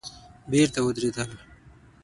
[0.51, 1.29] بېرته ودرېدل.